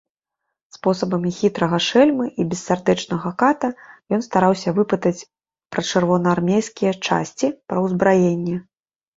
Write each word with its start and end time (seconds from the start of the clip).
Спосабамі 0.75 1.31
хітрага 1.39 1.77
шэльмы 1.87 2.25
і 2.43 2.45
бессардэчнага 2.53 3.33
ката 3.45 3.69
ён 4.17 4.25
стараўся 4.29 4.69
выпытаць 4.79 5.25
пра 5.77 5.81
чырвонаармейскія 5.93 6.93
часці, 7.07 7.47
пра 7.69 7.77
ўзбраенне. 7.89 8.57